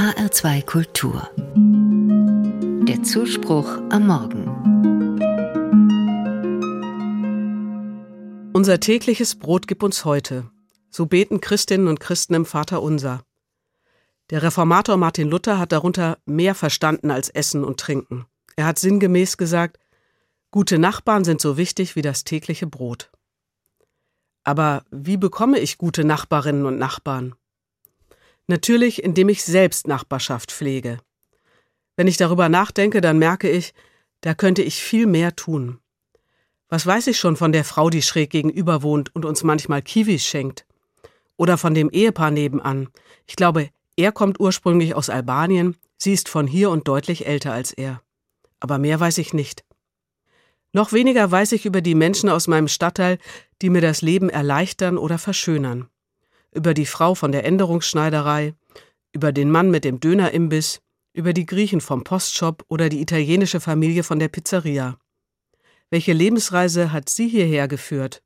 HR2 0.00 0.64
Kultur. 0.64 1.28
Der 2.88 3.02
Zuspruch 3.02 3.68
am 3.90 4.06
Morgen. 4.06 4.46
Unser 8.54 8.80
tägliches 8.80 9.34
Brot 9.34 9.68
gib 9.68 9.82
uns 9.82 10.06
heute. 10.06 10.50
So 10.88 11.04
beten 11.04 11.42
Christinnen 11.42 11.86
und 11.86 12.00
Christen 12.00 12.32
im 12.32 12.46
Vater 12.46 12.80
unser. 12.80 13.26
Der 14.30 14.42
Reformator 14.42 14.96
Martin 14.96 15.28
Luther 15.28 15.58
hat 15.58 15.72
darunter 15.72 16.16
mehr 16.24 16.54
verstanden 16.54 17.10
als 17.10 17.28
Essen 17.28 17.62
und 17.62 17.78
Trinken. 17.78 18.24
Er 18.56 18.64
hat 18.64 18.78
sinngemäß 18.78 19.36
gesagt, 19.36 19.78
gute 20.50 20.78
Nachbarn 20.78 21.24
sind 21.24 21.42
so 21.42 21.58
wichtig 21.58 21.94
wie 21.94 22.00
das 22.00 22.24
tägliche 22.24 22.66
Brot. 22.66 23.10
Aber 24.44 24.82
wie 24.90 25.18
bekomme 25.18 25.58
ich 25.58 25.76
gute 25.76 26.04
Nachbarinnen 26.04 26.64
und 26.64 26.78
Nachbarn? 26.78 27.34
Natürlich, 28.50 29.04
indem 29.04 29.28
ich 29.28 29.44
selbst 29.44 29.86
Nachbarschaft 29.86 30.50
pflege. 30.50 30.98
Wenn 31.94 32.08
ich 32.08 32.16
darüber 32.16 32.48
nachdenke, 32.48 33.00
dann 33.00 33.16
merke 33.16 33.48
ich, 33.48 33.74
da 34.22 34.34
könnte 34.34 34.64
ich 34.64 34.82
viel 34.82 35.06
mehr 35.06 35.36
tun. 35.36 35.78
Was 36.68 36.84
weiß 36.84 37.06
ich 37.06 37.16
schon 37.16 37.36
von 37.36 37.52
der 37.52 37.64
Frau, 37.64 37.90
die 37.90 38.02
schräg 38.02 38.30
gegenüber 38.30 38.82
wohnt 38.82 39.14
und 39.14 39.24
uns 39.24 39.44
manchmal 39.44 39.82
Kiwis 39.82 40.24
schenkt? 40.26 40.66
Oder 41.36 41.58
von 41.58 41.74
dem 41.74 41.90
Ehepaar 41.90 42.32
nebenan. 42.32 42.88
Ich 43.24 43.36
glaube, 43.36 43.70
er 43.94 44.10
kommt 44.10 44.40
ursprünglich 44.40 44.96
aus 44.96 45.10
Albanien, 45.10 45.76
sie 45.96 46.12
ist 46.12 46.28
von 46.28 46.48
hier 46.48 46.70
und 46.70 46.88
deutlich 46.88 47.28
älter 47.28 47.52
als 47.52 47.70
er. 47.70 48.02
Aber 48.58 48.78
mehr 48.78 48.98
weiß 48.98 49.18
ich 49.18 49.32
nicht. 49.32 49.62
Noch 50.72 50.92
weniger 50.92 51.30
weiß 51.30 51.52
ich 51.52 51.66
über 51.66 51.82
die 51.82 51.94
Menschen 51.94 52.28
aus 52.28 52.48
meinem 52.48 52.66
Stadtteil, 52.66 53.18
die 53.62 53.70
mir 53.70 53.80
das 53.80 54.02
Leben 54.02 54.28
erleichtern 54.28 54.98
oder 54.98 55.18
verschönern 55.18 55.88
über 56.52 56.74
die 56.74 56.86
Frau 56.86 57.14
von 57.14 57.32
der 57.32 57.44
Änderungsschneiderei, 57.44 58.54
über 59.12 59.32
den 59.32 59.50
Mann 59.50 59.70
mit 59.70 59.84
dem 59.84 60.00
Dönerimbiss, 60.00 60.80
über 61.12 61.32
die 61.32 61.46
Griechen 61.46 61.80
vom 61.80 62.04
Postshop 62.04 62.64
oder 62.68 62.88
die 62.88 63.00
italienische 63.00 63.60
Familie 63.60 64.02
von 64.02 64.18
der 64.18 64.28
Pizzeria. 64.28 64.98
Welche 65.90 66.12
Lebensreise 66.12 66.92
hat 66.92 67.08
sie 67.08 67.28
hierher 67.28 67.66
geführt? 67.66 68.22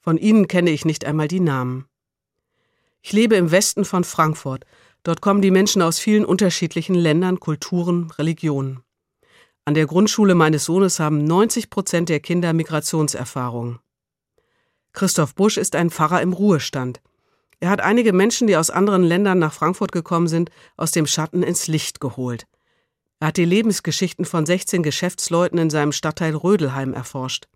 Von 0.00 0.18
ihnen 0.18 0.48
kenne 0.48 0.70
ich 0.70 0.84
nicht 0.84 1.04
einmal 1.04 1.28
die 1.28 1.40
Namen. 1.40 1.86
Ich 3.02 3.12
lebe 3.12 3.36
im 3.36 3.50
Westen 3.50 3.84
von 3.84 4.04
Frankfurt. 4.04 4.64
Dort 5.02 5.20
kommen 5.20 5.40
die 5.40 5.50
Menschen 5.50 5.82
aus 5.82 5.98
vielen 5.98 6.24
unterschiedlichen 6.24 6.94
Ländern, 6.94 7.40
Kulturen, 7.40 8.10
Religionen. 8.18 8.82
An 9.64 9.74
der 9.74 9.86
Grundschule 9.86 10.34
meines 10.34 10.64
Sohnes 10.64 10.98
haben 10.98 11.24
90 11.24 11.70
Prozent 11.70 12.08
der 12.08 12.20
Kinder 12.20 12.52
Migrationserfahrung. 12.52 13.78
Christoph 14.92 15.34
Busch 15.34 15.56
ist 15.56 15.76
ein 15.76 15.90
Pfarrer 15.90 16.20
im 16.22 16.32
Ruhestand. 16.32 17.00
Er 17.60 17.68
hat 17.68 17.80
einige 17.82 18.14
Menschen, 18.14 18.46
die 18.46 18.56
aus 18.56 18.70
anderen 18.70 19.02
Ländern 19.02 19.38
nach 19.38 19.52
Frankfurt 19.52 19.92
gekommen 19.92 20.28
sind, 20.28 20.50
aus 20.76 20.92
dem 20.92 21.06
Schatten 21.06 21.42
ins 21.42 21.66
Licht 21.66 22.00
geholt. 22.00 22.46
Er 23.20 23.28
hat 23.28 23.36
die 23.36 23.44
Lebensgeschichten 23.44 24.24
von 24.24 24.46
16 24.46 24.82
Geschäftsleuten 24.82 25.58
in 25.58 25.68
seinem 25.68 25.92
Stadtteil 25.92 26.34
Rödelheim 26.34 26.94
erforscht. 26.94 27.48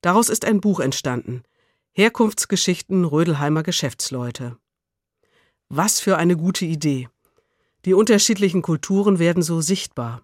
Daraus 0.00 0.30
ist 0.30 0.46
ein 0.46 0.62
Buch 0.62 0.80
entstanden. 0.80 1.42
Herkunftsgeschichten 1.92 3.04
Rödelheimer 3.04 3.62
Geschäftsleute. 3.62 4.56
Was 5.68 6.00
für 6.00 6.16
eine 6.16 6.36
gute 6.36 6.64
Idee. 6.64 7.08
Die 7.84 7.92
unterschiedlichen 7.92 8.62
Kulturen 8.62 9.18
werden 9.18 9.42
so 9.42 9.60
sichtbar. 9.60 10.22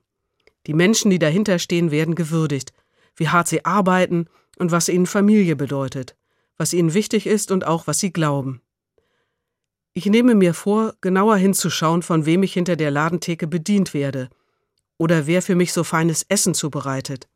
Die 0.66 0.74
Menschen, 0.74 1.10
die 1.10 1.18
dahinter 1.18 1.58
stehen, 1.58 1.90
werden 1.90 2.14
gewürdigt, 2.14 2.72
wie 3.16 3.28
hart 3.28 3.48
sie 3.48 3.66
arbeiten 3.66 4.28
und 4.58 4.70
was 4.70 4.88
ihnen 4.88 5.06
Familie 5.06 5.56
bedeutet, 5.56 6.16
was 6.56 6.72
ihnen 6.72 6.94
wichtig 6.94 7.27
ist 7.27 7.50
und 7.50 7.66
auch 7.66 7.86
was 7.86 7.98
sie 7.98 8.12
glauben. 8.12 8.62
Ich 10.00 10.06
nehme 10.06 10.34
mir 10.34 10.54
vor, 10.54 10.94
genauer 11.02 11.36
hinzuschauen, 11.36 12.00
von 12.00 12.24
wem 12.24 12.42
ich 12.42 12.54
hinter 12.54 12.74
der 12.74 12.90
Ladentheke 12.90 13.46
bedient 13.46 13.92
werde 13.92 14.30
oder 14.96 15.26
wer 15.26 15.42
für 15.42 15.54
mich 15.54 15.74
so 15.74 15.84
feines 15.84 16.22
Essen 16.22 16.54
zubereitet. 16.54 17.28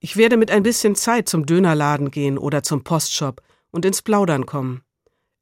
Ich 0.00 0.16
werde 0.16 0.36
mit 0.36 0.50
ein 0.50 0.64
bisschen 0.64 0.96
Zeit 0.96 1.28
zum 1.28 1.46
Dönerladen 1.46 2.10
gehen 2.10 2.36
oder 2.36 2.64
zum 2.64 2.82
Postshop 2.82 3.42
und 3.70 3.84
ins 3.84 4.02
Plaudern 4.02 4.44
kommen. 4.44 4.82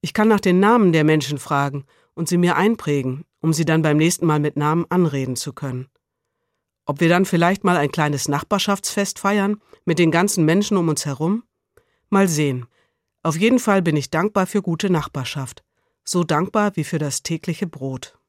Ich 0.02 0.12
kann 0.12 0.28
nach 0.28 0.40
den 0.40 0.60
Namen 0.60 0.92
der 0.92 1.04
Menschen 1.04 1.38
fragen 1.38 1.86
und 2.12 2.28
sie 2.28 2.36
mir 2.36 2.54
einprägen, 2.54 3.24
um 3.40 3.54
sie 3.54 3.64
dann 3.64 3.80
beim 3.80 3.96
nächsten 3.96 4.26
Mal 4.26 4.40
mit 4.40 4.58
Namen 4.58 4.84
anreden 4.90 5.36
zu 5.36 5.54
können. 5.54 5.88
Ob 6.84 7.00
wir 7.00 7.08
dann 7.08 7.24
vielleicht 7.24 7.64
mal 7.64 7.78
ein 7.78 7.92
kleines 7.92 8.28
Nachbarschaftsfest 8.28 9.18
feiern 9.18 9.58
mit 9.86 9.98
den 9.98 10.10
ganzen 10.10 10.44
Menschen 10.44 10.76
um 10.76 10.86
uns 10.90 11.06
herum? 11.06 11.44
Mal 12.10 12.28
sehen. 12.28 12.66
Auf 13.22 13.38
jeden 13.38 13.58
Fall 13.58 13.80
bin 13.80 13.96
ich 13.96 14.10
dankbar 14.10 14.46
für 14.46 14.60
gute 14.60 14.90
Nachbarschaft 14.90 15.64
so 16.10 16.24
dankbar 16.24 16.74
wie 16.74 16.84
für 16.84 16.98
das 16.98 17.22
tägliche 17.22 17.68
Brot. 17.68 18.19